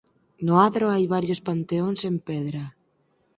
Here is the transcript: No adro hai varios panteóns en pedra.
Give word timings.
No 0.45 0.53
adro 0.67 0.85
hai 0.89 1.05
varios 1.15 1.43
panteóns 1.47 1.99
en 2.09 2.15
pedra. 2.27 2.63